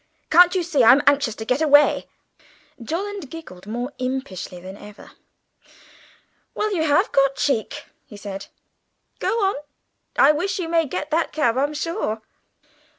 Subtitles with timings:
[0.31, 2.07] Can't you see I'm anxious to get away?"
[2.81, 5.11] Jolland giggled more impishly than ever.
[6.55, 8.47] "Well, you have got cheek!" he said.
[9.19, 9.53] "Go on,
[10.17, 12.23] I wish you may get that cab, I'm sure!"